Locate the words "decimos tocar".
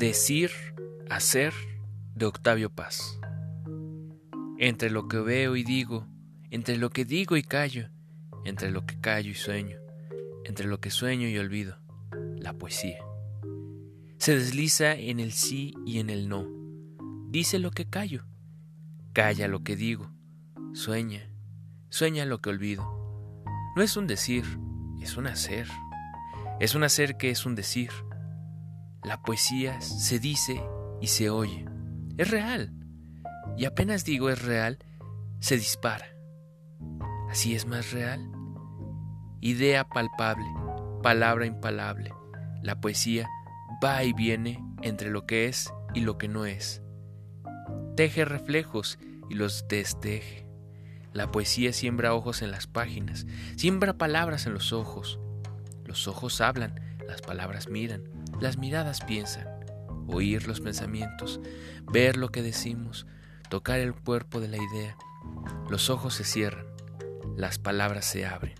62.42-63.80